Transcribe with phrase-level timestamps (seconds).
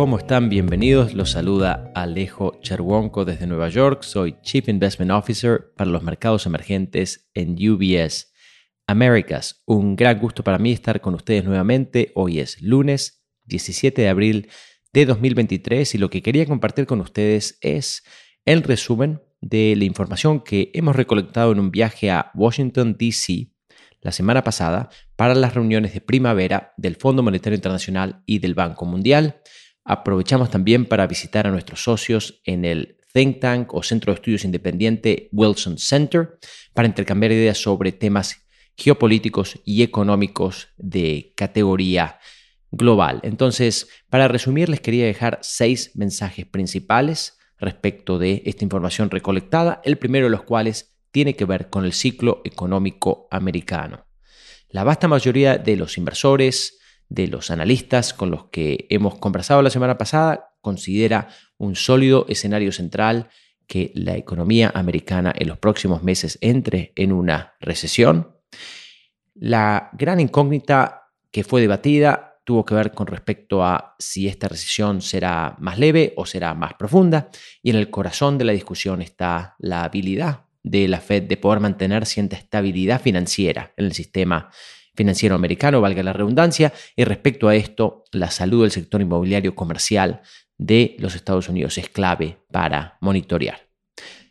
[0.00, 0.48] ¿Cómo están?
[0.48, 1.12] Bienvenidos.
[1.12, 4.02] Los saluda Alejo Cherwonko desde Nueva York.
[4.02, 8.32] Soy Chief Investment Officer para los mercados emergentes en UBS
[8.86, 9.62] Americas.
[9.66, 12.12] Un gran gusto para mí estar con ustedes nuevamente.
[12.14, 14.48] Hoy es lunes 17 de abril
[14.94, 18.02] de 2023 y lo que quería compartir con ustedes es
[18.46, 23.52] el resumen de la información que hemos recolectado en un viaje a Washington, D.C.
[24.00, 28.86] la semana pasada para las reuniones de primavera del Fondo Monetario Internacional y del Banco
[28.86, 29.42] Mundial.
[29.84, 34.44] Aprovechamos también para visitar a nuestros socios en el think tank o centro de estudios
[34.44, 36.38] independiente Wilson Center
[36.74, 42.18] para intercambiar ideas sobre temas geopolíticos y económicos de categoría
[42.70, 43.20] global.
[43.22, 49.98] Entonces, para resumir, les quería dejar seis mensajes principales respecto de esta información recolectada, el
[49.98, 54.06] primero de los cuales tiene que ver con el ciclo económico americano.
[54.68, 56.79] La vasta mayoría de los inversores,
[57.10, 62.72] de los analistas con los que hemos conversado la semana pasada, considera un sólido escenario
[62.72, 63.28] central
[63.66, 68.36] que la economía americana en los próximos meses entre en una recesión.
[69.34, 75.02] La gran incógnita que fue debatida tuvo que ver con respecto a si esta recesión
[75.02, 77.28] será más leve o será más profunda.
[77.62, 81.60] Y en el corazón de la discusión está la habilidad de la Fed de poder
[81.60, 84.50] mantener cierta estabilidad financiera en el sistema
[84.94, 90.22] financiero americano, valga la redundancia, y respecto a esto, la salud del sector inmobiliario comercial
[90.58, 93.68] de los Estados Unidos es clave para monitorear.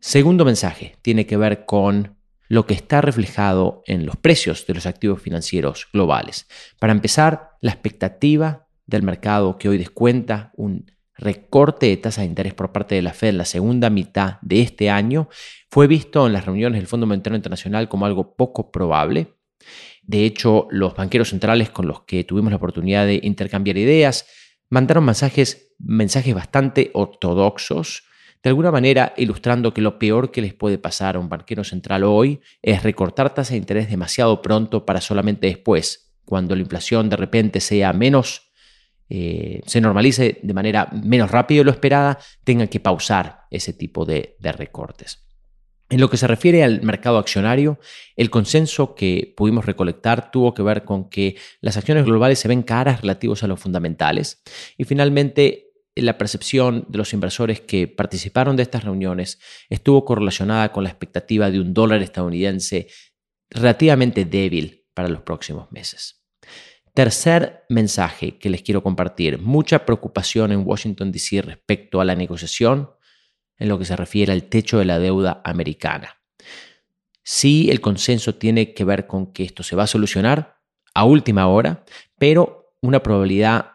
[0.00, 2.16] Segundo mensaje tiene que ver con
[2.48, 6.46] lo que está reflejado en los precios de los activos financieros globales.
[6.78, 12.54] Para empezar, la expectativa del mercado que hoy descuenta un recorte de tasa de interés
[12.54, 15.28] por parte de la Fed en la segunda mitad de este año
[15.70, 19.34] fue visto en las reuniones del Fondo Monetario Internacional como algo poco probable.
[20.06, 24.26] De hecho, los banqueros centrales con los que tuvimos la oportunidad de intercambiar ideas
[24.68, 28.04] mandaron mensajes, mensajes bastante ortodoxos
[28.44, 32.04] de alguna manera ilustrando que lo peor que les puede pasar a un banquero central
[32.04, 37.16] hoy es recortar tasa de interés demasiado pronto para solamente después, cuando la inflación de
[37.16, 38.52] repente sea menos,
[39.08, 44.04] eh, se normalice de manera menos rápida de lo esperada, tengan que pausar ese tipo
[44.04, 45.26] de, de recortes.
[45.90, 47.78] En lo que se refiere al mercado accionario,
[48.16, 52.62] el consenso que pudimos recolectar tuvo que ver con que las acciones globales se ven
[52.62, 54.42] caras relativos a los fundamentales
[54.78, 60.84] y finalmente la percepción de los inversores que participaron de estas reuniones estuvo correlacionada con
[60.84, 62.88] la expectativa de un dólar estadounidense
[63.50, 66.24] relativamente débil para los próximos meses.
[66.94, 71.42] Tercer mensaje que les quiero compartir, mucha preocupación en Washington, D.C.
[71.42, 72.90] respecto a la negociación
[73.58, 76.16] en lo que se refiere al techo de la deuda americana.
[77.22, 80.60] Sí, el consenso tiene que ver con que esto se va a solucionar
[80.94, 81.84] a última hora,
[82.18, 83.72] pero una probabilidad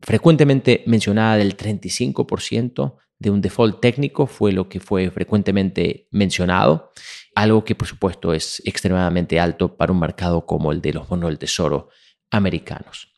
[0.00, 6.92] frecuentemente mencionada del 35% de un default técnico fue lo que fue frecuentemente mencionado,
[7.34, 11.30] algo que por supuesto es extremadamente alto para un mercado como el de los bonos
[11.30, 11.88] del tesoro
[12.30, 13.14] americanos.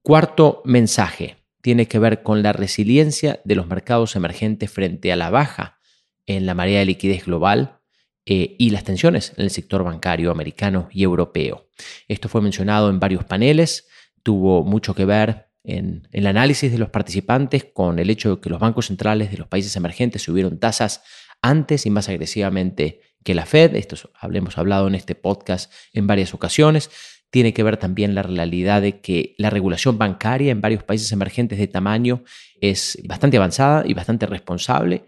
[0.00, 5.30] Cuarto mensaje tiene que ver con la resiliencia de los mercados emergentes frente a la
[5.30, 5.78] baja
[6.26, 7.80] en la marea de liquidez global
[8.26, 11.68] eh, y las tensiones en el sector bancario americano y europeo.
[12.06, 13.88] Esto fue mencionado en varios paneles,
[14.22, 18.50] tuvo mucho que ver en, el análisis de los participantes con el hecho de que
[18.50, 21.02] los bancos centrales de los países emergentes subieron tasas
[21.40, 23.74] antes y más agresivamente que la Fed.
[23.76, 23.96] Esto
[24.32, 26.90] hemos hablado en este podcast en varias ocasiones.
[27.32, 31.58] Tiene que ver también la realidad de que la regulación bancaria en varios países emergentes
[31.58, 32.24] de tamaño
[32.60, 35.06] es bastante avanzada y bastante responsable.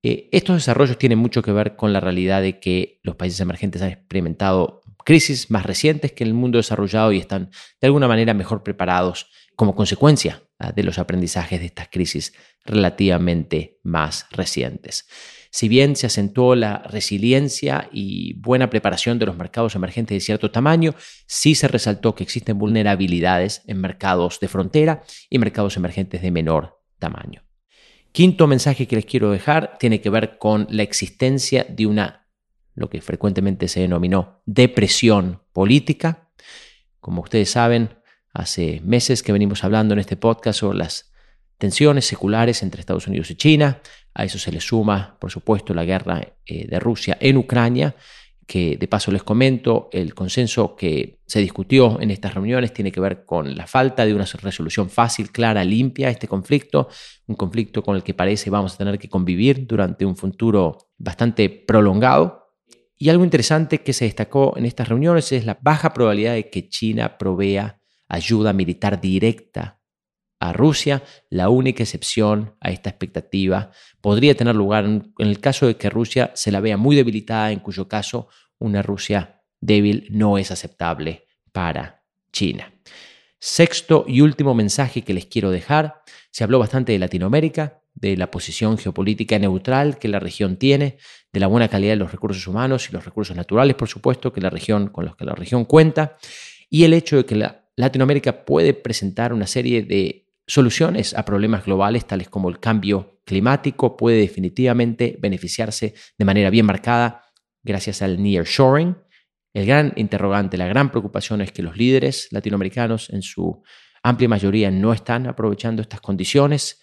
[0.00, 3.82] Eh, estos desarrollos tienen mucho que ver con la realidad de que los países emergentes
[3.82, 7.50] han experimentado crisis más recientes que en el mundo desarrollado y están
[7.80, 12.32] de alguna manera mejor preparados como consecuencia ah, de los aprendizajes de estas crisis
[12.64, 15.06] relativamente más recientes.
[15.50, 20.50] Si bien se acentuó la resiliencia y buena preparación de los mercados emergentes de cierto
[20.50, 20.96] tamaño,
[21.28, 26.82] sí se resaltó que existen vulnerabilidades en mercados de frontera y mercados emergentes de menor
[26.98, 27.44] tamaño.
[28.10, 32.23] Quinto mensaje que les quiero dejar tiene que ver con la existencia de una,
[32.74, 36.28] lo que frecuentemente se denominó depresión política.
[37.00, 37.90] Como ustedes saben,
[38.34, 41.12] Hace meses que venimos hablando en este podcast sobre las
[41.56, 43.80] tensiones seculares entre Estados Unidos y China.
[44.12, 47.94] A eso se le suma, por supuesto, la guerra eh, de Rusia en Ucrania,
[48.44, 52.98] que de paso les comento, el consenso que se discutió en estas reuniones tiene que
[52.98, 56.88] ver con la falta de una resolución fácil, clara, limpia a este conflicto,
[57.28, 61.48] un conflicto con el que parece vamos a tener que convivir durante un futuro bastante
[61.48, 62.43] prolongado.
[63.04, 66.70] Y algo interesante que se destacó en estas reuniones es la baja probabilidad de que
[66.70, 67.78] China provea
[68.08, 69.78] ayuda militar directa
[70.40, 71.02] a Rusia.
[71.28, 76.32] La única excepción a esta expectativa podría tener lugar en el caso de que Rusia
[76.34, 78.28] se la vea muy debilitada, en cuyo caso
[78.58, 82.72] una Rusia débil no es aceptable para China.
[83.38, 86.00] Sexto y último mensaje que les quiero dejar.
[86.30, 90.98] Se habló bastante de Latinoamérica, de la posición geopolítica neutral que la región tiene,
[91.32, 94.40] de la buena calidad de los recursos humanos y los recursos naturales, por supuesto, que
[94.40, 96.16] la región, con los que la región cuenta,
[96.68, 101.64] y el hecho de que la Latinoamérica puede presentar una serie de soluciones a problemas
[101.64, 107.24] globales tales como el cambio climático, puede definitivamente beneficiarse de manera bien marcada
[107.62, 108.96] gracias al nearshoring,
[109.54, 113.62] el gran interrogante, la gran preocupación es que los líderes latinoamericanos en su
[114.02, 116.80] amplia mayoría no están aprovechando estas condiciones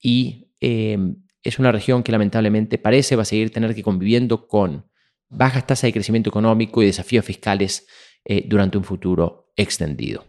[0.00, 4.86] y em, es una región que lamentablemente parece va a seguir tener que conviviendo con
[5.28, 7.86] bajas tasas de crecimiento económico y desafíos fiscales
[8.24, 10.24] eh, durante un futuro extendido.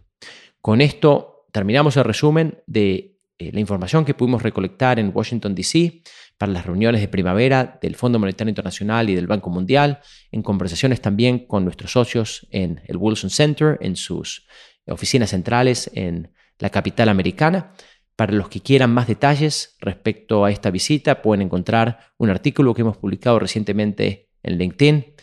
[0.61, 6.01] Con esto terminamos el resumen de eh, la información que pudimos recolectar en Washington, D.C
[6.37, 10.01] para las reuniones de primavera del Fondo Monetario Internacional y del Banco Mundial,
[10.31, 14.45] en conversaciones también con nuestros socios en el Wilson Center, en sus
[14.87, 17.71] oficinas centrales en la capital americana.
[18.15, 22.81] Para los que quieran más detalles respecto a esta visita, pueden encontrar un artículo que
[22.81, 25.15] hemos publicado recientemente en LinkedIn.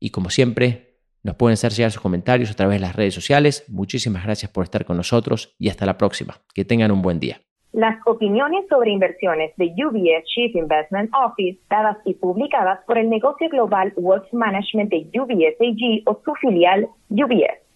[0.00, 3.66] Y como siempre, nos pueden hacer llegar sus comentarios a través de las redes sociales.
[3.68, 6.36] Muchísimas gracias por estar con nosotros y hasta la próxima.
[6.54, 7.38] Que tengan un buen día.
[7.72, 13.46] Las opiniones sobre inversiones de UBS Chief Investment Office, dadas y publicadas por el negocio
[13.50, 17.67] global Wealth Management de UBS AG o su filial UBS.